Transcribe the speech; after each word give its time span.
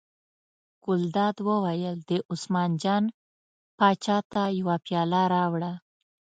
ګلداد 0.85 1.37
وویل: 1.47 1.97
دې 2.09 2.17
عثمان 2.31 2.71
جان 2.83 3.03
پاچا 3.77 4.17
ته 4.31 4.41
یوه 4.59 4.75
پیاله 4.85 5.21
راوړه. 5.33 5.71